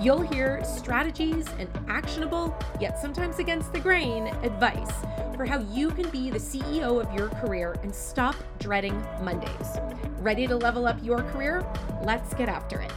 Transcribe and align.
You'll 0.00 0.22
hear 0.22 0.62
strategies 0.62 1.48
and 1.58 1.68
actionable, 1.88 2.56
yet 2.80 3.00
sometimes 3.00 3.40
against 3.40 3.72
the 3.72 3.80
grain, 3.80 4.28
advice 4.44 4.92
for 5.34 5.44
how 5.44 5.58
you 5.72 5.90
can 5.90 6.08
be 6.10 6.30
the 6.30 6.38
CEO 6.38 7.04
of 7.04 7.12
your 7.12 7.28
career 7.30 7.74
and 7.82 7.92
stop 7.92 8.36
dreading 8.60 8.94
Mondays. 9.22 9.78
Ready 10.20 10.46
to 10.46 10.54
level 10.54 10.86
up 10.86 11.02
your 11.02 11.24
career? 11.24 11.66
Let's 12.04 12.32
get 12.34 12.48
after 12.48 12.80
it. 12.80 12.92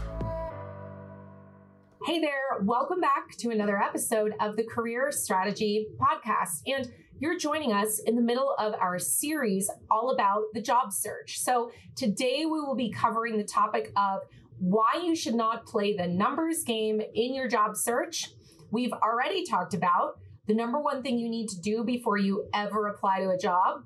Hey 2.05 2.21
there, 2.21 2.61
welcome 2.61 2.99
back 2.99 3.35
to 3.39 3.49
another 3.49 3.81
episode 3.81 4.33
of 4.39 4.55
the 4.55 4.63
Career 4.63 5.11
Strategy 5.11 5.87
Podcast. 5.99 6.61
And 6.67 6.87
you're 7.19 7.37
joining 7.39 7.73
us 7.73 7.99
in 8.05 8.15
the 8.15 8.21
middle 8.21 8.53
of 8.59 8.75
our 8.75 8.99
series 8.99 9.71
all 9.89 10.11
about 10.11 10.43
the 10.53 10.61
job 10.61 10.91
search. 10.91 11.39
So 11.39 11.71
today 11.95 12.45
we 12.45 12.59
will 12.59 12.75
be 12.75 12.91
covering 12.91 13.37
the 13.37 13.43
topic 13.43 13.91
of 13.95 14.19
why 14.61 15.01
you 15.03 15.15
should 15.15 15.33
not 15.33 15.65
play 15.65 15.97
the 15.97 16.07
numbers 16.07 16.63
game 16.63 17.01
in 17.15 17.33
your 17.33 17.47
job 17.47 17.75
search. 17.75 18.29
We've 18.69 18.93
already 18.93 19.43
talked 19.43 19.73
about 19.73 20.19
the 20.45 20.53
number 20.53 20.79
one 20.79 21.01
thing 21.01 21.17
you 21.17 21.29
need 21.29 21.49
to 21.49 21.59
do 21.59 21.83
before 21.83 22.17
you 22.17 22.47
ever 22.53 22.87
apply 22.87 23.21
to 23.21 23.31
a 23.31 23.37
job, 23.39 23.81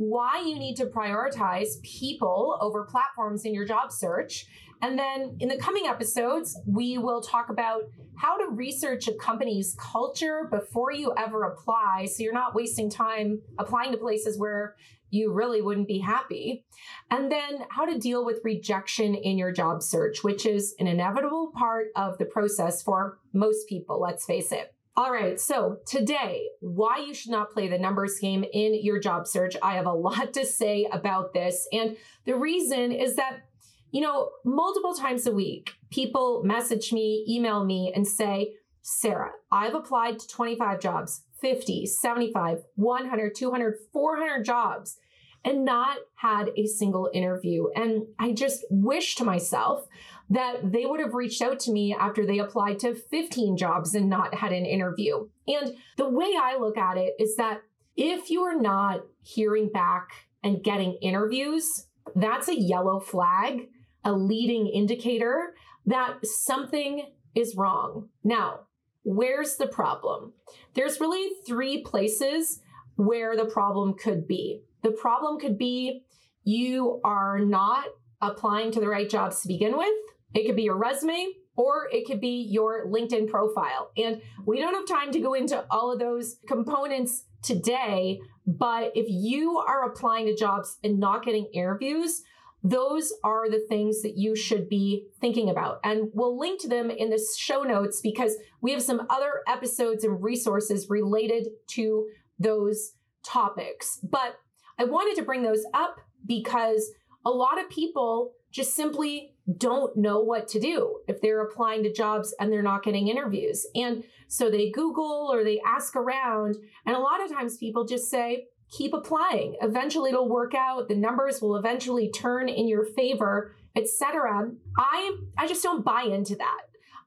why 0.00 0.42
you 0.46 0.58
need 0.58 0.76
to 0.76 0.86
prioritize 0.86 1.80
people 1.82 2.56
over 2.62 2.84
platforms 2.84 3.44
in 3.44 3.52
your 3.52 3.66
job 3.66 3.92
search. 3.92 4.46
And 4.80 4.98
then 4.98 5.36
in 5.40 5.48
the 5.48 5.58
coming 5.58 5.86
episodes, 5.86 6.58
we 6.66 6.96
will 6.96 7.20
talk 7.20 7.50
about 7.50 7.82
how 8.16 8.38
to 8.38 8.50
research 8.50 9.08
a 9.08 9.14
company's 9.14 9.76
culture 9.78 10.48
before 10.50 10.90
you 10.90 11.12
ever 11.18 11.44
apply 11.44 12.06
so 12.06 12.22
you're 12.22 12.32
not 12.32 12.54
wasting 12.54 12.88
time 12.88 13.42
applying 13.58 13.92
to 13.92 13.98
places 13.98 14.38
where 14.38 14.74
you 15.10 15.34
really 15.34 15.60
wouldn't 15.60 15.86
be 15.86 15.98
happy. 15.98 16.64
And 17.10 17.30
then 17.30 17.66
how 17.68 17.84
to 17.84 17.98
deal 17.98 18.24
with 18.24 18.40
rejection 18.42 19.14
in 19.14 19.36
your 19.36 19.52
job 19.52 19.82
search, 19.82 20.24
which 20.24 20.46
is 20.46 20.74
an 20.78 20.86
inevitable 20.86 21.52
part 21.54 21.88
of 21.94 22.16
the 22.16 22.24
process 22.24 22.82
for 22.82 23.18
most 23.34 23.68
people, 23.68 24.00
let's 24.00 24.24
face 24.24 24.50
it. 24.50 24.74
All 24.96 25.12
right, 25.12 25.38
so 25.38 25.78
today, 25.86 26.48
why 26.60 26.98
you 26.98 27.14
should 27.14 27.30
not 27.30 27.52
play 27.52 27.68
the 27.68 27.78
numbers 27.78 28.18
game 28.18 28.44
in 28.52 28.82
your 28.82 28.98
job 28.98 29.26
search. 29.26 29.56
I 29.62 29.74
have 29.74 29.86
a 29.86 29.92
lot 29.94 30.32
to 30.34 30.44
say 30.44 30.88
about 30.90 31.32
this. 31.32 31.68
And 31.72 31.96
the 32.26 32.36
reason 32.36 32.90
is 32.90 33.16
that, 33.16 33.44
you 33.92 34.00
know, 34.00 34.30
multiple 34.44 34.94
times 34.94 35.26
a 35.26 35.32
week, 35.32 35.74
people 35.90 36.42
message 36.44 36.92
me, 36.92 37.24
email 37.28 37.64
me, 37.64 37.92
and 37.94 38.06
say, 38.06 38.54
Sarah, 38.82 39.30
I've 39.52 39.74
applied 39.74 40.18
to 40.18 40.28
25 40.28 40.80
jobs, 40.80 41.22
50, 41.40 41.86
75, 41.86 42.64
100, 42.74 43.34
200, 43.34 43.74
400 43.92 44.44
jobs 44.44 44.98
and 45.44 45.64
not 45.64 45.98
had 46.16 46.50
a 46.56 46.66
single 46.66 47.08
interview. 47.14 47.68
And 47.74 48.06
I 48.18 48.32
just 48.32 48.64
wish 48.70 49.14
to 49.16 49.24
myself 49.24 49.86
that 50.30 50.72
they 50.72 50.86
would 50.86 51.00
have 51.00 51.14
reached 51.14 51.42
out 51.42 51.58
to 51.60 51.72
me 51.72 51.94
after 51.94 52.24
they 52.24 52.38
applied 52.38 52.78
to 52.78 52.94
15 52.94 53.56
jobs 53.56 53.94
and 53.94 54.08
not 54.08 54.34
had 54.34 54.52
an 54.52 54.64
interview. 54.64 55.28
And 55.48 55.74
the 55.96 56.08
way 56.08 56.34
I 56.40 56.56
look 56.58 56.78
at 56.78 56.96
it 56.96 57.14
is 57.18 57.36
that 57.36 57.62
if 57.96 58.30
you 58.30 58.42
are 58.42 58.58
not 58.58 59.02
hearing 59.22 59.68
back 59.68 60.08
and 60.42 60.62
getting 60.62 60.94
interviews, 61.02 61.86
that's 62.14 62.48
a 62.48 62.58
yellow 62.58 63.00
flag, 63.00 63.68
a 64.04 64.12
leading 64.12 64.68
indicator 64.68 65.54
that 65.86 66.24
something 66.24 67.06
is 67.34 67.56
wrong. 67.56 68.08
Now, 68.22 68.60
where's 69.02 69.56
the 69.56 69.66
problem? 69.66 70.32
There's 70.74 71.00
really 71.00 71.30
three 71.46 71.82
places 71.82 72.60
where 72.96 73.36
the 73.36 73.46
problem 73.46 73.94
could 73.94 74.28
be. 74.28 74.62
The 74.82 74.92
problem 74.92 75.40
could 75.40 75.58
be 75.58 76.04
you 76.44 77.00
are 77.04 77.38
not 77.40 77.86
applying 78.20 78.70
to 78.72 78.80
the 78.80 78.88
right 78.88 79.08
jobs 79.08 79.40
to 79.42 79.48
begin 79.48 79.76
with. 79.76 79.88
It 80.34 80.46
could 80.46 80.56
be 80.56 80.62
your 80.62 80.76
resume 80.76 81.32
or 81.56 81.88
it 81.92 82.06
could 82.06 82.20
be 82.20 82.46
your 82.50 82.86
LinkedIn 82.86 83.28
profile. 83.28 83.90
And 83.96 84.22
we 84.46 84.60
don't 84.60 84.74
have 84.74 84.86
time 84.86 85.12
to 85.12 85.20
go 85.20 85.34
into 85.34 85.64
all 85.70 85.92
of 85.92 85.98
those 85.98 86.36
components 86.46 87.24
today, 87.42 88.20
but 88.46 88.92
if 88.94 89.06
you 89.08 89.58
are 89.58 89.84
applying 89.84 90.26
to 90.26 90.36
jobs 90.36 90.78
and 90.82 90.98
not 90.98 91.24
getting 91.24 91.46
interviews, 91.52 92.22
those 92.62 93.12
are 93.24 93.50
the 93.50 93.64
things 93.68 94.02
that 94.02 94.16
you 94.16 94.36
should 94.36 94.68
be 94.68 95.06
thinking 95.20 95.48
about. 95.48 95.80
And 95.82 96.10
we'll 96.12 96.38
link 96.38 96.60
to 96.62 96.68
them 96.68 96.90
in 96.90 97.10
the 97.10 97.20
show 97.38 97.62
notes 97.62 98.00
because 98.02 98.36
we 98.60 98.72
have 98.72 98.82
some 98.82 99.06
other 99.08 99.40
episodes 99.48 100.04
and 100.04 100.22
resources 100.22 100.88
related 100.90 101.48
to 101.72 102.06
those 102.38 102.92
topics. 103.24 103.98
But 104.02 104.36
I 104.78 104.84
wanted 104.84 105.16
to 105.16 105.24
bring 105.24 105.42
those 105.42 105.64
up 105.72 105.96
because 106.26 106.90
a 107.24 107.30
lot 107.30 107.60
of 107.60 107.68
people 107.70 108.32
just 108.50 108.74
simply 108.74 109.34
don't 109.58 109.96
know 109.96 110.20
what 110.20 110.48
to 110.48 110.60
do 110.60 111.00
if 111.08 111.20
they're 111.20 111.42
applying 111.42 111.82
to 111.82 111.92
jobs 111.92 112.34
and 112.38 112.52
they're 112.52 112.62
not 112.62 112.82
getting 112.82 113.08
interviews. 113.08 113.66
And 113.74 114.04
so 114.28 114.50
they 114.50 114.70
Google 114.70 115.30
or 115.32 115.44
they 115.44 115.60
ask 115.66 115.96
around. 115.96 116.56
And 116.86 116.96
a 116.96 117.00
lot 117.00 117.22
of 117.22 117.30
times 117.30 117.56
people 117.56 117.84
just 117.84 118.10
say, 118.10 118.46
keep 118.70 118.94
applying. 118.94 119.56
Eventually 119.60 120.10
it'll 120.10 120.28
work 120.28 120.54
out. 120.54 120.88
The 120.88 120.94
numbers 120.94 121.42
will 121.42 121.56
eventually 121.56 122.10
turn 122.10 122.48
in 122.48 122.68
your 122.68 122.84
favor, 122.84 123.54
etc. 123.76 124.50
I 124.78 125.16
I 125.36 125.46
just 125.46 125.62
don't 125.62 125.84
buy 125.84 126.02
into 126.02 126.36
that. 126.36 126.62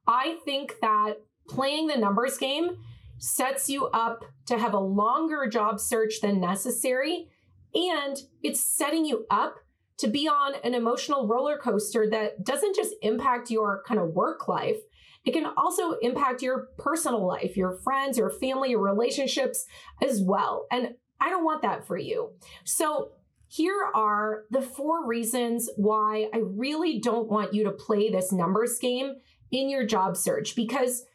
I 0.06 0.38
think 0.44 0.75
that 0.81 1.22
playing 1.48 1.88
the 1.88 1.98
numbers 1.98 2.38
game 2.38 2.78
sets 3.18 3.70
you 3.70 3.88
up 3.88 4.25
to 4.48 4.58
have 4.58 4.74
a 4.74 4.80
longer 4.80 5.48
job 5.48 5.80
search 5.80 6.20
than 6.22 6.42
necessary 6.42 7.30
and 7.74 8.18
it's 8.42 8.60
setting 8.60 9.06
you 9.06 9.25
up 9.30 9.56
to 10.00 10.08
be 10.08 10.28
on 10.28 10.54
an 10.64 10.74
emotional 10.74 11.28
roller 11.28 11.58
coaster 11.58 12.09
that 12.09 12.44
doesn't 12.44 12.76
just 12.76 12.96
impact 13.02 13.52
your 13.52 13.84
kind 13.88 14.00
of 14.00 14.09
work 14.09 14.48
life, 14.48 14.78
it 15.26 15.31
can 15.31 15.46
also 15.58 15.94
impact 16.02 16.42
your 16.42 16.68
personal 16.78 17.26
life, 17.26 17.56
your 17.56 17.78
friends, 17.84 18.18
your 18.18 18.30
family, 18.30 18.72
your 18.72 18.81
relationships 18.81 19.66
as 20.02 20.22
well. 20.22 20.68
And 20.72 20.96
I 21.22 21.30
don't 21.30 21.46
want 21.46 21.62
that 21.62 21.88
for 21.88 21.98
you. 21.98 22.31
So, 22.66 23.12
here 23.48 23.86
are 23.94 24.46
the 24.50 24.64
four 24.64 25.06
reasons 25.06 25.70
why 25.76 26.28
I 26.34 26.40
really 26.40 27.00
don't 27.00 27.30
want 27.30 27.54
you 27.54 27.66
to 27.66 27.72
play 27.72 28.10
this 28.10 28.31
numbers 28.31 28.80
game 28.80 29.14
in 29.52 29.70
your 29.70 29.86
job 29.86 30.18
search 30.18 30.56
because 30.56 31.06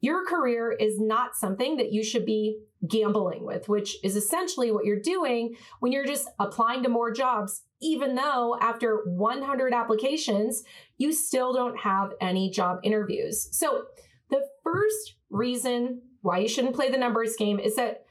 your 0.00 0.24
career 0.24 0.70
is 0.70 1.00
not 1.00 1.34
something 1.34 1.76
that 1.78 1.92
you 1.92 2.04
should 2.04 2.24
be 2.24 2.60
gambling 2.88 3.44
with, 3.44 3.68
which 3.68 3.96
is 4.04 4.14
essentially 4.14 4.70
what 4.70 4.84
you're 4.84 5.00
doing 5.00 5.56
when 5.80 5.90
you're 5.90 6.06
just 6.06 6.28
applying 6.38 6.84
to 6.84 6.88
more 6.88 7.12
jobs, 7.12 7.62
even 7.80 8.14
though 8.14 8.56
after 8.60 9.02
100 9.06 9.72
applications, 9.72 10.62
you 10.96 11.12
still 11.12 11.52
don't 11.52 11.78
have 11.78 12.12
any 12.20 12.50
job 12.50 12.78
interviews. 12.82 13.48
So, 13.56 13.84
the 14.30 14.44
first 14.62 15.14
reason 15.30 16.02
why 16.20 16.38
you 16.38 16.48
shouldn't 16.48 16.74
play 16.74 16.90
the 16.90 16.98
numbers 16.98 17.36
game 17.36 17.58
is 17.58 17.76
that, 17.76 18.04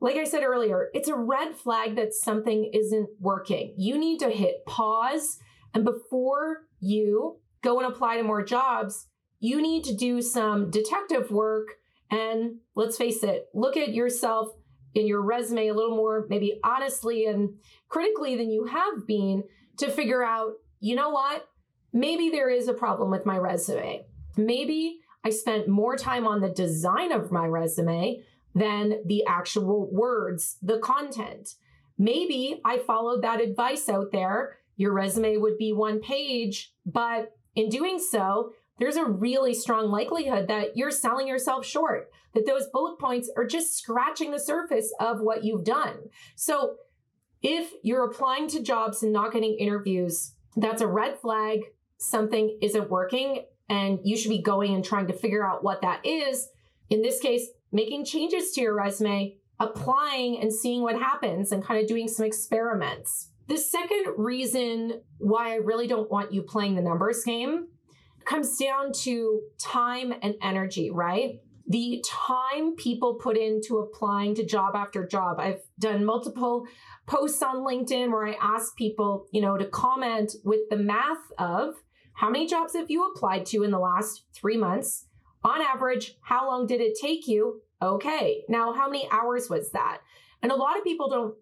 like 0.00 0.16
I 0.16 0.24
said 0.24 0.44
earlier, 0.44 0.88
it's 0.94 1.08
a 1.08 1.16
red 1.16 1.56
flag 1.56 1.96
that 1.96 2.14
something 2.14 2.70
isn't 2.72 3.08
working. 3.18 3.74
You 3.76 3.98
need 3.98 4.20
to 4.20 4.30
hit 4.30 4.64
pause, 4.66 5.38
and 5.72 5.84
before 5.84 6.66
you 6.80 7.40
go 7.62 7.80
and 7.80 7.90
apply 7.90 8.18
to 8.18 8.22
more 8.22 8.44
jobs, 8.44 9.08
you 9.40 9.60
need 9.60 9.84
to 9.84 9.94
do 9.94 10.22
some 10.22 10.70
detective 10.70 11.30
work 11.30 11.68
and 12.10 12.56
let's 12.74 12.96
face 12.96 13.22
it, 13.22 13.46
look 13.54 13.76
at 13.76 13.94
yourself 13.94 14.48
in 14.94 15.06
your 15.06 15.22
resume 15.22 15.68
a 15.68 15.74
little 15.74 15.96
more, 15.96 16.26
maybe 16.28 16.60
honestly 16.62 17.26
and 17.26 17.54
critically 17.88 18.36
than 18.36 18.50
you 18.50 18.64
have 18.64 19.06
been 19.06 19.44
to 19.78 19.90
figure 19.90 20.22
out, 20.22 20.52
you 20.80 20.94
know 20.94 21.10
what? 21.10 21.48
Maybe 21.92 22.30
there 22.30 22.50
is 22.50 22.68
a 22.68 22.74
problem 22.74 23.10
with 23.10 23.26
my 23.26 23.36
resume. 23.36 24.04
Maybe 24.36 24.98
I 25.24 25.30
spent 25.30 25.68
more 25.68 25.96
time 25.96 26.26
on 26.26 26.40
the 26.40 26.50
design 26.50 27.12
of 27.12 27.32
my 27.32 27.46
resume 27.46 28.22
than 28.54 29.00
the 29.06 29.24
actual 29.26 29.90
words, 29.90 30.58
the 30.62 30.78
content. 30.78 31.54
Maybe 31.98 32.60
I 32.64 32.78
followed 32.78 33.22
that 33.22 33.40
advice 33.40 33.88
out 33.88 34.12
there. 34.12 34.58
Your 34.76 34.92
resume 34.92 35.36
would 35.36 35.56
be 35.56 35.72
one 35.72 36.00
page, 36.00 36.72
but 36.84 37.32
in 37.54 37.68
doing 37.68 37.98
so, 37.98 38.52
there's 38.78 38.96
a 38.96 39.04
really 39.04 39.54
strong 39.54 39.90
likelihood 39.90 40.48
that 40.48 40.76
you're 40.76 40.90
selling 40.90 41.28
yourself 41.28 41.64
short, 41.64 42.10
that 42.34 42.46
those 42.46 42.66
bullet 42.72 42.98
points 42.98 43.30
are 43.36 43.46
just 43.46 43.76
scratching 43.76 44.30
the 44.30 44.40
surface 44.40 44.92
of 45.00 45.20
what 45.20 45.44
you've 45.44 45.64
done. 45.64 45.96
So 46.34 46.76
if 47.42 47.70
you're 47.82 48.04
applying 48.04 48.48
to 48.48 48.62
jobs 48.62 49.02
and 49.02 49.12
not 49.12 49.32
getting 49.32 49.56
interviews, 49.58 50.34
that's 50.56 50.82
a 50.82 50.86
red 50.86 51.18
flag. 51.18 51.60
Something 51.98 52.58
isn't 52.60 52.90
working, 52.90 53.44
and 53.68 53.98
you 54.02 54.16
should 54.16 54.30
be 54.30 54.42
going 54.42 54.74
and 54.74 54.84
trying 54.84 55.06
to 55.06 55.12
figure 55.12 55.46
out 55.46 55.62
what 55.62 55.82
that 55.82 56.04
is. 56.04 56.48
In 56.90 57.02
this 57.02 57.20
case, 57.20 57.48
making 57.70 58.04
changes 58.04 58.52
to 58.52 58.60
your 58.60 58.74
resume 58.74 59.36
applying 59.60 60.40
and 60.40 60.52
seeing 60.52 60.82
what 60.82 60.98
happens 60.98 61.52
and 61.52 61.64
kind 61.64 61.80
of 61.80 61.86
doing 61.86 62.08
some 62.08 62.26
experiments. 62.26 63.30
The 63.46 63.56
second 63.56 64.14
reason 64.16 65.02
why 65.18 65.52
I 65.52 65.56
really 65.56 65.86
don't 65.86 66.10
want 66.10 66.32
you 66.32 66.42
playing 66.42 66.74
the 66.74 66.82
numbers 66.82 67.22
game 67.24 67.68
comes 68.26 68.56
down 68.58 68.92
to 68.92 69.40
time 69.58 70.14
and 70.22 70.34
energy, 70.42 70.90
right? 70.90 71.40
The 71.66 72.04
time 72.06 72.76
people 72.76 73.14
put 73.14 73.38
into 73.38 73.78
applying 73.78 74.34
to 74.34 74.44
job 74.44 74.74
after 74.76 75.06
job. 75.06 75.40
I've 75.40 75.62
done 75.78 76.04
multiple 76.04 76.66
posts 77.06 77.42
on 77.42 77.56
LinkedIn 77.56 78.10
where 78.10 78.26
I 78.26 78.36
ask 78.40 78.76
people, 78.76 79.26
you 79.32 79.40
know, 79.40 79.56
to 79.56 79.64
comment 79.66 80.34
with 80.44 80.60
the 80.68 80.76
math 80.76 81.32
of 81.38 81.74
how 82.12 82.30
many 82.30 82.46
jobs 82.46 82.74
have 82.74 82.90
you 82.90 83.10
applied 83.10 83.46
to 83.46 83.62
in 83.64 83.70
the 83.70 83.78
last 83.78 84.24
three 84.32 84.56
months? 84.56 85.06
On 85.42 85.60
average, 85.60 86.16
how 86.22 86.46
long 86.46 86.66
did 86.66 86.80
it 86.80 86.98
take 87.00 87.26
you? 87.26 87.60
Okay. 87.82 88.44
Now, 88.48 88.72
how 88.72 88.88
many 88.88 89.08
hours 89.10 89.50
was 89.50 89.70
that? 89.72 89.98
And 90.42 90.52
a 90.52 90.56
lot 90.56 90.78
of 90.78 90.84
people 90.84 91.08
don't 91.08 91.34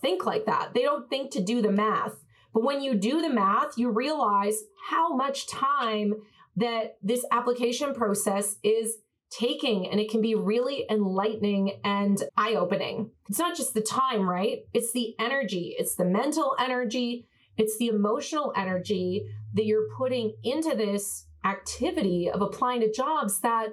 think 0.00 0.24
like 0.24 0.46
that. 0.46 0.72
They 0.72 0.82
don't 0.82 1.08
think 1.10 1.32
to 1.32 1.42
do 1.42 1.60
the 1.60 1.72
math. 1.72 2.14
But 2.52 2.64
when 2.64 2.82
you 2.82 2.94
do 2.94 3.22
the 3.22 3.30
math, 3.30 3.76
you 3.76 3.90
realize 3.90 4.62
how 4.88 5.14
much 5.14 5.46
time 5.46 6.14
that 6.56 6.96
this 7.02 7.24
application 7.30 7.94
process 7.94 8.56
is 8.62 8.98
taking 9.30 9.88
and 9.88 10.00
it 10.00 10.10
can 10.10 10.20
be 10.20 10.34
really 10.34 10.84
enlightening 10.90 11.80
and 11.84 12.22
eye-opening. 12.36 13.10
It's 13.28 13.38
not 13.38 13.56
just 13.56 13.74
the 13.74 13.80
time, 13.80 14.28
right? 14.28 14.58
It's 14.74 14.92
the 14.92 15.14
energy, 15.20 15.76
it's 15.78 15.94
the 15.94 16.04
mental 16.04 16.56
energy, 16.58 17.26
it's 17.56 17.78
the 17.78 17.88
emotional 17.88 18.52
energy 18.56 19.24
that 19.54 19.66
you're 19.66 19.88
putting 19.96 20.34
into 20.42 20.74
this 20.74 21.26
activity 21.44 22.28
of 22.28 22.42
applying 22.42 22.80
to 22.80 22.92
jobs 22.92 23.40
that 23.40 23.68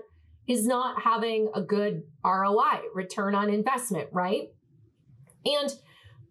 is 0.47 0.65
not 0.65 1.01
having 1.01 1.49
a 1.53 1.61
good 1.61 2.03
ROI, 2.23 2.81
return 2.93 3.35
on 3.35 3.49
investment, 3.49 4.09
right? 4.11 4.49
And 5.45 5.73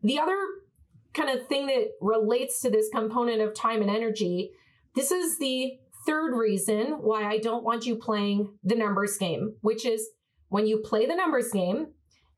the 0.02 0.19
other 0.19 0.38
kind 1.16 1.30
of 1.30 1.46
thing 1.46 1.66
that 1.66 1.88
relates 2.00 2.60
to 2.60 2.70
this 2.70 2.88
component 2.92 3.40
of 3.40 3.54
time 3.54 3.80
and 3.80 3.90
energy, 3.90 4.50
this 4.94 5.10
is 5.10 5.38
the 5.38 5.78
third 6.06 6.36
reason 6.36 6.98
why 7.00 7.24
I 7.24 7.38
don't 7.38 7.64
want 7.64 7.86
you 7.86 7.96
playing 7.96 8.52
the 8.62 8.76
numbers 8.76 9.16
game, 9.16 9.56
which 9.62 9.84
is 9.84 10.08
when 10.48 10.66
you 10.66 10.78
play 10.78 11.06
the 11.06 11.16
numbers 11.16 11.50
game 11.50 11.88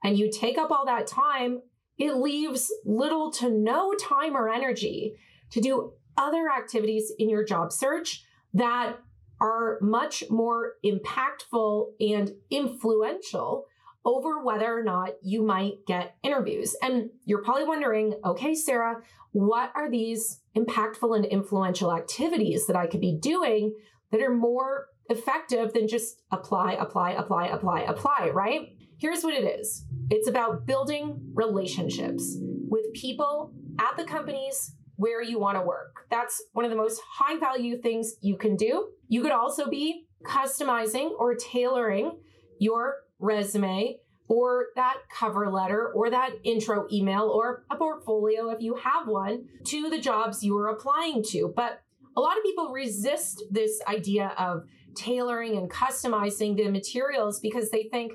and 0.02 0.18
you 0.18 0.30
take 0.30 0.56
up 0.56 0.70
all 0.70 0.86
that 0.86 1.06
time, 1.06 1.60
it 1.98 2.14
leaves 2.14 2.72
little 2.84 3.30
to 3.32 3.50
no 3.50 3.92
time 3.94 4.36
or 4.36 4.48
energy 4.48 5.14
to 5.50 5.60
do 5.60 5.92
other 6.16 6.48
activities 6.48 7.12
in 7.18 7.28
your 7.28 7.44
job 7.44 7.72
search 7.72 8.24
that 8.54 8.96
are 9.40 9.78
much 9.80 10.24
more 10.30 10.74
impactful 10.84 11.86
and 12.00 12.32
influential 12.50 13.66
over 14.08 14.42
whether 14.42 14.76
or 14.76 14.82
not 14.82 15.10
you 15.22 15.42
might 15.42 15.84
get 15.86 16.16
interviews. 16.22 16.74
And 16.80 17.10
you're 17.26 17.42
probably 17.42 17.64
wondering, 17.64 18.14
okay, 18.24 18.54
Sarah, 18.54 19.02
what 19.32 19.70
are 19.74 19.90
these 19.90 20.40
impactful 20.56 21.14
and 21.14 21.26
influential 21.26 21.94
activities 21.94 22.66
that 22.66 22.76
I 22.76 22.86
could 22.86 23.02
be 23.02 23.18
doing 23.20 23.74
that 24.10 24.22
are 24.22 24.34
more 24.34 24.86
effective 25.10 25.74
than 25.74 25.86
just 25.88 26.22
apply, 26.32 26.72
apply, 26.72 27.12
apply, 27.12 27.48
apply, 27.48 27.80
apply, 27.82 28.30
right? 28.32 28.70
Here's 28.96 29.22
what 29.22 29.34
it 29.34 29.44
is 29.44 29.84
it's 30.10 30.26
about 30.26 30.66
building 30.66 31.20
relationships 31.34 32.38
with 32.40 32.90
people 32.94 33.52
at 33.78 33.94
the 33.98 34.04
companies 34.04 34.74
where 34.96 35.22
you 35.22 35.38
want 35.38 35.58
to 35.58 35.62
work. 35.62 36.06
That's 36.10 36.42
one 36.52 36.64
of 36.64 36.70
the 36.70 36.76
most 36.78 37.00
high 37.06 37.38
value 37.38 37.80
things 37.80 38.14
you 38.22 38.38
can 38.38 38.56
do. 38.56 38.88
You 39.08 39.22
could 39.22 39.32
also 39.32 39.68
be 39.68 40.06
customizing 40.24 41.10
or 41.18 41.34
tailoring 41.34 42.18
your 42.58 42.96
resume 43.18 43.96
or 44.28 44.66
that 44.76 44.98
cover 45.10 45.50
letter 45.50 45.90
or 45.94 46.10
that 46.10 46.32
intro 46.44 46.86
email 46.92 47.22
or 47.22 47.64
a 47.70 47.76
portfolio 47.76 48.50
if 48.50 48.60
you 48.60 48.74
have 48.76 49.08
one 49.08 49.46
to 49.64 49.88
the 49.88 49.98
jobs 49.98 50.42
you 50.42 50.56
are 50.56 50.68
applying 50.68 51.22
to. 51.22 51.52
But 51.54 51.80
a 52.16 52.20
lot 52.20 52.36
of 52.36 52.42
people 52.42 52.68
resist 52.68 53.42
this 53.50 53.80
idea 53.88 54.34
of 54.38 54.64
tailoring 54.94 55.56
and 55.56 55.70
customizing 55.70 56.56
the 56.56 56.68
materials 56.68 57.40
because 57.40 57.70
they 57.70 57.84
think, 57.84 58.12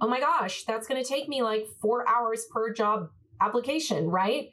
oh 0.00 0.08
my 0.08 0.20
gosh, 0.20 0.64
that's 0.64 0.86
going 0.86 1.02
to 1.02 1.08
take 1.08 1.28
me 1.28 1.42
like 1.42 1.66
four 1.80 2.08
hours 2.08 2.46
per 2.50 2.72
job 2.72 3.10
application, 3.40 4.08
right? 4.08 4.52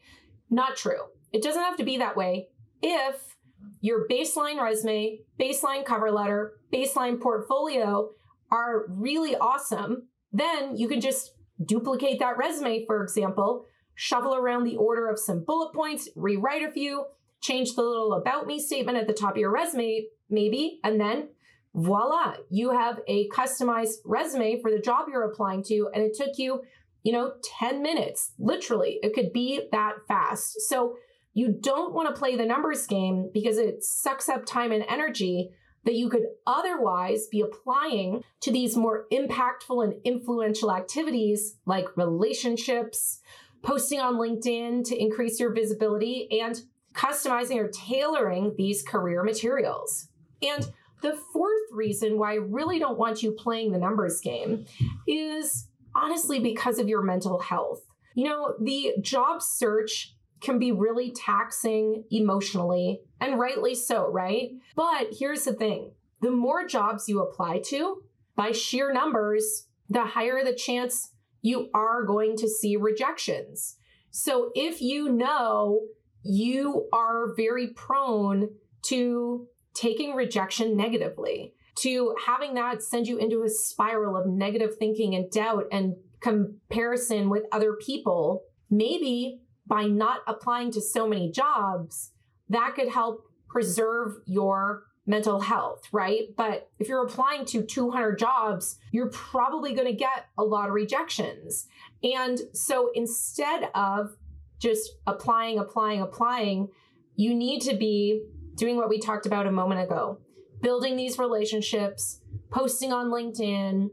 Not 0.50 0.76
true. 0.76 1.00
It 1.32 1.44
doesn't 1.44 1.62
have 1.62 1.78
to 1.78 1.84
be 1.84 1.98
that 1.98 2.18
way 2.18 2.48
if 2.82 3.38
your 3.82 4.08
baseline 4.08 4.62
resume, 4.62 5.20
baseline 5.40 5.86
cover 5.86 6.12
letter, 6.12 6.54
baseline 6.74 7.20
portfolio 7.20 8.10
are 8.52 8.86
really 8.90 9.36
awesome, 9.36 10.08
then 10.32 10.76
you 10.78 10.88
can 10.88 11.02
just 11.02 11.34
duplicate 11.64 12.20
that 12.20 12.38
resume, 12.38 12.86
for 12.86 13.04
example, 13.04 13.66
shuffle 13.96 14.36
around 14.36 14.64
the 14.64 14.78
order 14.78 15.10
of 15.10 15.20
some 15.20 15.44
bullet 15.44 15.74
points, 15.74 16.10
rewrite 16.16 16.64
a 16.64 16.72
few, 16.72 17.06
change 17.42 17.76
the 17.76 17.82
little 17.82 18.14
about 18.14 18.46
me 18.46 18.60
statement 18.60 18.98
at 18.98 19.08
the 19.08 19.14
top 19.14 19.32
of 19.32 19.38
your 19.38 19.52
resume, 19.52 20.06
maybe, 20.30 20.80
and 20.84 21.00
then 21.00 21.30
voila, 21.74 22.36
you 22.50 22.72
have 22.72 23.00
a 23.08 23.30
customized 23.30 23.98
resume 24.04 24.60
for 24.62 24.72
the 24.72 24.80
job 24.80 25.08
you're 25.10 25.30
applying 25.30 25.64
to. 25.64 25.90
And 25.94 26.04
it 26.04 26.16
took 26.16 26.38
you, 26.38 26.64
you 27.04 27.14
know, 27.14 27.34
10 27.60 27.82
minutes. 27.82 28.34
Literally, 28.40 29.00
it 29.04 29.14
could 29.14 29.32
be 29.32 29.68
that 29.72 29.94
fast. 30.08 30.62
So 30.68 30.96
you 31.34 31.56
don't 31.60 31.94
want 31.94 32.14
to 32.14 32.20
play 32.20 32.36
the 32.36 32.46
numbers 32.46 32.88
game 32.88 33.30
because 33.32 33.60
it 33.60 33.84
sucks 33.84 34.28
up 34.28 34.46
time 34.46 34.72
and 34.72 34.84
energy 34.90 35.52
that 35.85 35.95
you 35.95 36.09
could 36.09 36.25
otherwise 36.45 37.27
be 37.27 37.41
applying 37.41 38.24
to 38.41 38.51
these 38.51 38.75
more 38.75 39.06
impactful 39.12 39.83
and 39.83 39.95
influential 40.03 40.71
activities 40.71 41.57
like 41.65 41.95
relationships, 41.95 43.19
posting 43.62 44.00
on 44.00 44.15
LinkedIn 44.15 44.83
to 44.85 45.01
increase 45.01 45.39
your 45.39 45.53
visibility, 45.53 46.27
and 46.41 46.62
customizing 46.94 47.57
or 47.57 47.69
tailoring 47.69 48.56
these 48.57 48.83
career 48.83 49.24
materials. 49.24 50.09
And 50.41 50.69
the 51.01 51.18
fourth 51.31 51.71
reason 51.71 52.18
why 52.18 52.33
I 52.33 52.35
really 52.35 52.79
don't 52.79 52.97
want 52.97 53.21
you 53.21 53.31
playing 53.31 53.71
the 53.71 53.77
numbers 53.77 54.19
game 54.19 54.65
is 55.07 55.68
honestly 55.95 56.39
because 56.39 56.79
of 56.79 56.89
your 56.89 57.01
mental 57.01 57.39
health. 57.39 57.81
You 58.15 58.25
know, 58.25 58.56
the 58.59 58.95
job 59.00 59.44
search 59.44 60.15
can 60.42 60.60
be 60.60 60.72
really 60.72 61.12
taxing 61.12 62.04
emotionally, 62.12 63.01
and 63.19 63.39
rightly 63.39 63.75
so, 63.75 64.10
right? 64.12 64.51
But 64.75 65.07
here's 65.18 65.44
the 65.44 65.54
thing 65.54 65.92
the 66.22 66.31
more 66.31 66.68
jobs 66.68 67.07
you 67.07 67.22
apply 67.22 67.62
to, 67.66 68.04
by 68.36 68.51
sheer 68.51 68.92
numbers, 68.94 69.68
the 69.89 70.04
higher 70.04 70.44
the 70.44 70.54
chance 70.54 71.12
you 71.42 71.69
are 71.74 72.04
going 72.04 72.36
to 72.38 72.50
see 72.50 72.75
rejections. 72.75 73.78
So 74.12 74.51
if 74.56 74.81
you 74.81 75.10
know 75.10 75.81
you 76.24 76.88
are 76.91 77.36
very 77.36 77.67
prone 77.67 78.50
to 78.84 79.48
taking 79.74 80.15
rejection 80.15 80.75
negatively, 80.75 81.53
to 81.79 82.15
having 82.25 82.56
that 82.56 82.82
send 82.82 83.08
you 83.08 83.17
into 83.17 83.44
a 83.44 83.50
spiral 83.50 84.17
of 84.17 84.25
negative 84.25 84.75
thinking 84.77 85.13
and 85.13 85.29
doubt 85.29 85.65
and 85.72 85.96
comparison 86.20 87.29
with 87.29 87.44
other 87.51 87.74
people, 87.74 88.44
maybe 88.70 89.41
by 89.67 89.86
not 89.86 90.21
applying 90.27 90.71
to 90.71 90.81
so 90.81 91.07
many 91.07 91.31
jobs, 91.31 92.12
that 92.50 92.74
could 92.75 92.89
help 92.89 93.24
preserve 93.50 94.15
your 94.25 94.83
mental 95.05 95.39
health, 95.39 95.83
right? 95.91 96.24
But 96.36 96.69
if 96.79 96.89
you're 96.89 97.03
applying 97.03 97.45
to 97.45 97.63
200 97.63 98.19
jobs, 98.19 98.77
you're 98.91 99.09
probably 99.09 99.74
going 99.74 99.88
to 99.88 99.93
get 99.93 100.27
a 100.38 100.43
lot 100.43 100.67
of 100.67 100.74
rejections. 100.74 101.67
And 102.03 102.39
so 102.53 102.91
instead 102.93 103.69
of 103.74 104.15
just 104.59 104.91
applying, 105.07 105.59
applying, 105.59 106.01
applying, 106.01 106.67
you 107.15 107.33
need 107.33 107.62
to 107.62 107.75
be 107.75 108.24
doing 108.55 108.75
what 108.75 108.89
we 108.89 109.00
talked 109.00 109.25
about 109.25 109.47
a 109.47 109.51
moment 109.51 109.81
ago 109.81 110.19
building 110.62 110.95
these 110.95 111.19
relationships, 111.19 112.19
posting 112.50 112.91
on 112.91 113.12
LinkedIn, 113.12 113.89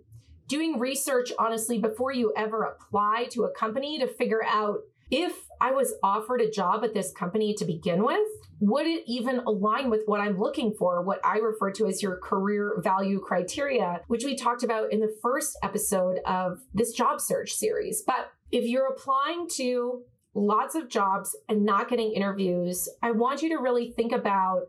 doing 0.48 0.78
research, 0.78 1.30
honestly, 1.38 1.78
before 1.78 2.10
you 2.10 2.32
ever 2.36 2.62
apply 2.62 3.26
to 3.30 3.44
a 3.44 3.50
company 3.52 3.98
to 3.98 4.06
figure 4.06 4.42
out 4.44 4.78
if 5.10 5.32
I 5.60 5.72
was 5.72 5.94
offered 6.02 6.40
a 6.40 6.50
job 6.50 6.84
at 6.84 6.94
this 6.94 7.12
company 7.12 7.54
to 7.54 7.64
begin 7.64 8.04
with, 8.04 8.26
would 8.60 8.86
it 8.86 9.04
even 9.06 9.40
align 9.40 9.90
with 9.90 10.02
what 10.06 10.20
I'm 10.20 10.38
looking 10.38 10.74
for, 10.78 11.02
what 11.02 11.20
I 11.24 11.38
refer 11.38 11.70
to 11.72 11.86
as 11.86 12.02
your 12.02 12.16
career 12.16 12.80
value 12.82 13.20
criteria, 13.20 14.00
which 14.08 14.24
we 14.24 14.36
talked 14.36 14.62
about 14.62 14.92
in 14.92 15.00
the 15.00 15.14
first 15.22 15.56
episode 15.62 16.18
of 16.26 16.60
this 16.72 16.92
job 16.92 17.20
search 17.20 17.52
series? 17.52 18.02
But 18.06 18.30
if 18.50 18.64
you're 18.64 18.88
applying 18.88 19.48
to 19.56 20.02
lots 20.34 20.74
of 20.74 20.88
jobs 20.88 21.36
and 21.48 21.64
not 21.64 21.88
getting 21.88 22.12
interviews, 22.12 22.88
I 23.02 23.12
want 23.12 23.42
you 23.42 23.50
to 23.50 23.62
really 23.62 23.92
think 23.92 24.12
about 24.12 24.62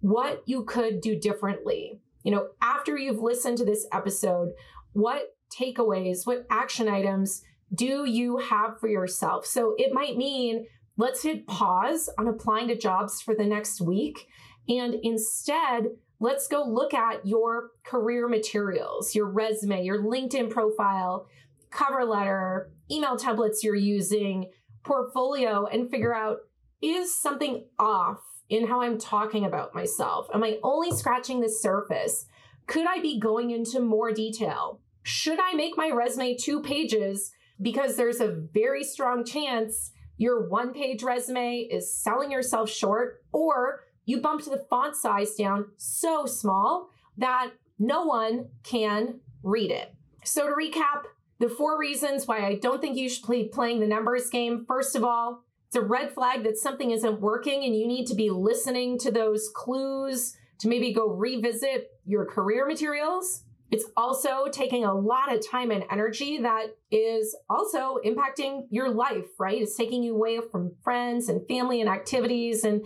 what 0.00 0.42
you 0.46 0.64
could 0.64 1.00
do 1.00 1.18
differently. 1.18 2.00
You 2.24 2.32
know, 2.32 2.48
after 2.60 2.96
you've 2.96 3.20
listened 3.20 3.58
to 3.58 3.64
this 3.64 3.86
episode, 3.92 4.50
what 4.92 5.34
takeaways, 5.56 6.26
what 6.26 6.46
action 6.50 6.88
items 6.88 7.42
do 7.74 8.04
you 8.04 8.38
have 8.38 8.78
for 8.78 8.88
yourself? 8.88 9.46
So 9.46 9.74
it 9.78 9.92
might 9.92 10.16
mean 10.16 10.66
let's 10.96 11.22
hit 11.22 11.46
pause 11.46 12.08
on 12.18 12.28
applying 12.28 12.68
to 12.68 12.76
jobs 12.76 13.20
for 13.22 13.34
the 13.34 13.46
next 13.46 13.80
week. 13.80 14.26
And 14.68 14.94
instead, 15.02 15.86
let's 16.20 16.46
go 16.48 16.62
look 16.62 16.94
at 16.94 17.26
your 17.26 17.70
career 17.84 18.28
materials, 18.28 19.14
your 19.14 19.26
resume, 19.26 19.84
your 19.84 20.02
LinkedIn 20.02 20.50
profile. 20.50 21.26
cover 21.70 22.04
letter, 22.04 22.70
email 22.90 23.16
templates 23.16 23.62
you're 23.62 23.74
using, 23.74 24.50
portfolio, 24.84 25.64
and 25.66 25.90
figure 25.90 26.14
out 26.14 26.40
is 26.82 27.16
something 27.16 27.64
off 27.78 28.18
in 28.50 28.66
how 28.66 28.82
I'm 28.82 28.98
talking 28.98 29.46
about 29.46 29.74
myself? 29.74 30.28
Am 30.34 30.44
I 30.44 30.58
only 30.62 30.90
scratching 30.90 31.40
the 31.40 31.48
surface? 31.48 32.26
Could 32.66 32.86
I 32.86 33.00
be 33.00 33.18
going 33.18 33.50
into 33.50 33.80
more 33.80 34.12
detail? 34.12 34.80
Should 35.02 35.40
I 35.40 35.54
make 35.54 35.76
my 35.76 35.90
resume 35.90 36.36
two 36.36 36.60
pages 36.60 37.32
because 37.60 37.96
there's 37.96 38.20
a 38.20 38.28
very 38.28 38.84
strong 38.84 39.24
chance 39.24 39.92
your 40.18 40.48
one 40.48 40.72
page 40.72 41.02
resume 41.02 41.60
is 41.70 41.92
selling 41.92 42.30
yourself 42.30 42.70
short 42.70 43.24
or 43.32 43.84
you 44.04 44.20
bumped 44.20 44.44
the 44.44 44.64
font 44.70 44.96
size 44.96 45.34
down 45.34 45.66
so 45.76 46.26
small 46.26 46.90
that 47.16 47.50
no 47.78 48.04
one 48.04 48.48
can 48.62 49.20
read 49.42 49.70
it. 49.70 49.94
So, 50.24 50.46
to 50.46 50.54
recap, 50.54 51.04
the 51.40 51.48
four 51.48 51.78
reasons 51.78 52.26
why 52.26 52.46
I 52.46 52.54
don't 52.54 52.80
think 52.80 52.96
you 52.96 53.08
should 53.08 53.28
be 53.28 53.50
playing 53.52 53.80
the 53.80 53.86
numbers 53.86 54.30
game. 54.30 54.64
First 54.66 54.94
of 54.94 55.02
all, 55.02 55.42
it's 55.66 55.76
a 55.76 55.80
red 55.80 56.12
flag 56.12 56.44
that 56.44 56.56
something 56.56 56.92
isn't 56.92 57.20
working 57.20 57.64
and 57.64 57.76
you 57.76 57.86
need 57.86 58.06
to 58.06 58.14
be 58.14 58.30
listening 58.30 58.98
to 59.00 59.10
those 59.10 59.48
clues 59.52 60.36
to 60.60 60.68
maybe 60.68 60.92
go 60.92 61.08
revisit 61.08 61.90
your 62.04 62.26
career 62.26 62.66
materials. 62.66 63.42
It's 63.72 63.86
also 63.96 64.48
taking 64.52 64.84
a 64.84 64.92
lot 64.92 65.34
of 65.34 65.44
time 65.44 65.70
and 65.70 65.82
energy 65.90 66.36
that 66.38 66.76
is 66.90 67.34
also 67.48 67.96
impacting 68.04 68.66
your 68.68 68.90
life, 68.90 69.24
right? 69.38 69.62
It's 69.62 69.76
taking 69.76 70.02
you 70.02 70.14
away 70.14 70.40
from 70.50 70.76
friends 70.84 71.30
and 71.30 71.40
family 71.48 71.80
and 71.80 71.88
activities 71.88 72.64
and 72.64 72.84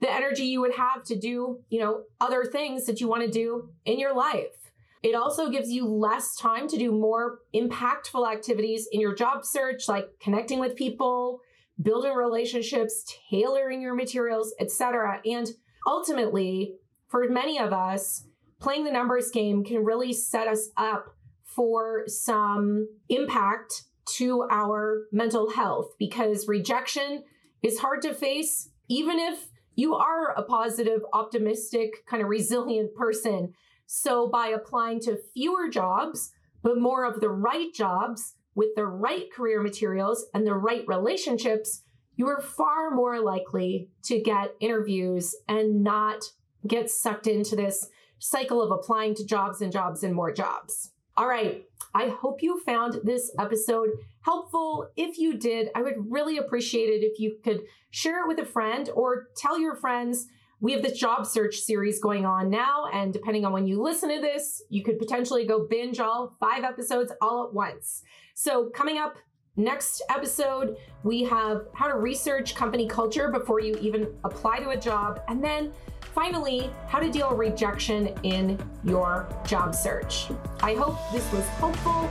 the 0.00 0.12
energy 0.12 0.44
you 0.44 0.60
would 0.60 0.74
have 0.74 1.02
to 1.04 1.18
do, 1.18 1.60
you 1.70 1.80
know, 1.80 2.02
other 2.20 2.44
things 2.44 2.84
that 2.84 3.00
you 3.00 3.08
want 3.08 3.22
to 3.22 3.30
do 3.30 3.70
in 3.86 3.98
your 3.98 4.14
life. 4.14 4.70
It 5.02 5.14
also 5.14 5.48
gives 5.48 5.70
you 5.70 5.86
less 5.86 6.36
time 6.36 6.68
to 6.68 6.76
do 6.76 6.92
more 6.92 7.38
impactful 7.54 8.30
activities 8.30 8.86
in 8.92 9.00
your 9.00 9.14
job 9.14 9.46
search, 9.46 9.88
like 9.88 10.08
connecting 10.20 10.60
with 10.60 10.76
people, 10.76 11.40
building 11.80 12.12
relationships, 12.12 13.16
tailoring 13.30 13.80
your 13.80 13.94
materials, 13.94 14.54
etc. 14.60 15.22
And 15.24 15.48
ultimately, 15.86 16.74
for 17.08 17.26
many 17.30 17.58
of 17.58 17.72
us, 17.72 18.24
playing 18.60 18.84
the 18.84 18.92
numbers 18.92 19.30
game 19.30 19.64
can 19.64 19.84
really 19.84 20.12
set 20.12 20.48
us 20.48 20.70
up 20.76 21.14
for 21.44 22.04
some 22.06 22.88
impact 23.08 23.82
to 24.06 24.46
our 24.50 25.06
mental 25.12 25.50
health 25.50 25.92
because 25.98 26.48
rejection 26.48 27.24
is 27.62 27.78
hard 27.78 28.02
to 28.02 28.14
face 28.14 28.70
even 28.88 29.18
if 29.18 29.48
you 29.74 29.94
are 29.94 30.32
a 30.32 30.42
positive, 30.42 31.02
optimistic, 31.12 32.04
kind 32.06 32.22
of 32.22 32.28
resilient 32.28 32.94
person. 32.94 33.54
So, 33.86 34.28
by 34.28 34.48
applying 34.48 35.00
to 35.02 35.20
fewer 35.34 35.68
jobs, 35.68 36.32
but 36.62 36.78
more 36.78 37.04
of 37.04 37.20
the 37.20 37.30
right 37.30 37.72
jobs 37.72 38.34
with 38.54 38.70
the 38.74 38.86
right 38.86 39.32
career 39.32 39.62
materials 39.62 40.26
and 40.34 40.46
the 40.46 40.54
right 40.54 40.82
relationships, 40.88 41.84
you 42.16 42.26
are 42.28 42.40
far 42.40 42.90
more 42.90 43.20
likely 43.20 43.88
to 44.02 44.20
get 44.20 44.56
interviews 44.58 45.36
and 45.46 45.84
not 45.84 46.24
get 46.66 46.90
sucked 46.90 47.28
into 47.28 47.54
this 47.54 47.88
cycle 48.18 48.62
of 48.62 48.70
applying 48.70 49.14
to 49.16 49.24
jobs 49.24 49.60
and 49.60 49.72
jobs 49.72 50.02
and 50.02 50.14
more 50.14 50.32
jobs. 50.32 50.92
All 51.16 51.26
right. 51.26 51.64
I 51.94 52.08
hope 52.08 52.42
you 52.42 52.60
found 52.60 53.00
this 53.02 53.32
episode 53.40 53.90
helpful. 54.20 54.88
If 54.96 55.18
you 55.18 55.36
did, 55.36 55.68
I 55.74 55.82
would 55.82 55.94
really 56.08 56.38
appreciate 56.38 56.90
it 56.90 57.04
if 57.04 57.18
you 57.18 57.38
could 57.42 57.62
share 57.90 58.22
it 58.22 58.28
with 58.28 58.38
a 58.38 58.44
friend 58.44 58.88
or 58.94 59.28
tell 59.36 59.58
your 59.58 59.74
friends. 59.74 60.26
We 60.60 60.72
have 60.72 60.82
this 60.82 60.98
job 60.98 61.26
search 61.26 61.56
series 61.56 62.00
going 62.00 62.26
on 62.26 62.50
now, 62.50 62.86
and 62.92 63.12
depending 63.12 63.44
on 63.44 63.52
when 63.52 63.66
you 63.66 63.80
listen 63.80 64.10
to 64.10 64.20
this, 64.20 64.62
you 64.68 64.82
could 64.82 64.98
potentially 64.98 65.46
go 65.46 65.66
binge 65.68 66.00
all 66.00 66.36
five 66.40 66.64
episodes 66.64 67.12
all 67.20 67.46
at 67.46 67.54
once. 67.54 68.02
So, 68.34 68.68
coming 68.70 68.98
up 68.98 69.16
next 69.58 70.02
episode, 70.08 70.76
we 71.02 71.24
have 71.24 71.66
how 71.74 71.88
to 71.88 71.94
research 71.98 72.54
company 72.54 72.86
culture 72.86 73.28
before 73.28 73.60
you 73.60 73.76
even 73.80 74.08
apply 74.24 74.60
to 74.60 74.70
a 74.70 74.76
job, 74.76 75.20
and 75.28 75.42
then 75.42 75.72
finally, 76.14 76.70
how 76.86 76.98
to 76.98 77.10
deal 77.10 77.28
with 77.28 77.38
rejection 77.38 78.14
in 78.22 78.58
your 78.84 79.28
job 79.46 79.74
search. 79.74 80.28
I 80.60 80.74
hope 80.74 80.96
this 81.12 81.30
was 81.32 81.44
helpful. 81.58 82.08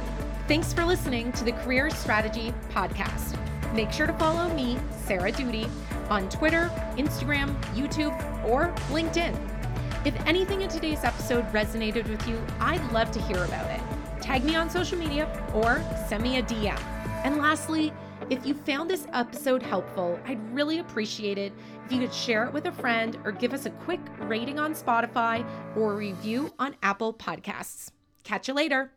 Thanks 0.47 0.73
for 0.73 0.85
listening 0.85 1.31
to 1.33 1.43
the 1.43 1.53
Career 1.53 1.89
Strategy 1.89 2.53
Podcast. 2.69 3.37
Make 3.73 3.91
sure 3.91 4.07
to 4.07 4.13
follow 4.13 4.53
me, 4.53 4.77
Sarah 5.05 5.31
Doody, 5.31 5.67
on 6.09 6.29
Twitter, 6.29 6.69
Instagram, 6.97 7.59
YouTube, 7.73 8.15
or 8.47 8.73
LinkedIn. 8.89 9.35
If 10.05 10.15
anything 10.25 10.61
in 10.61 10.69
today's 10.69 11.03
episode 11.03 11.45
resonated 11.51 12.09
with 12.09 12.25
you, 12.27 12.41
I'd 12.59 12.91
love 12.91 13.11
to 13.11 13.21
hear 13.21 13.43
about 13.43 13.69
it. 13.71 13.81
Tag 14.21 14.43
me 14.43 14.55
on 14.55 14.69
social 14.69 14.97
media 14.97 15.27
or 15.53 15.83
send 16.07 16.23
me 16.23 16.37
a 16.37 16.43
DM. 16.43 16.96
And 17.23 17.37
lastly, 17.37 17.93
if 18.29 18.45
you 18.45 18.53
found 18.53 18.89
this 18.89 19.07
episode 19.13 19.61
helpful, 19.61 20.19
I'd 20.25 20.53
really 20.53 20.79
appreciate 20.79 21.37
it 21.37 21.53
if 21.85 21.91
you 21.91 21.99
could 21.99 22.13
share 22.13 22.45
it 22.45 22.53
with 22.53 22.65
a 22.65 22.71
friend 22.71 23.17
or 23.23 23.31
give 23.31 23.53
us 23.53 23.65
a 23.65 23.69
quick 23.69 24.01
rating 24.21 24.59
on 24.59 24.73
Spotify 24.73 25.45
or 25.75 25.95
review 25.95 26.53
on 26.59 26.75
Apple 26.83 27.13
Podcasts. 27.13 27.91
Catch 28.23 28.47
you 28.47 28.53
later. 28.53 28.91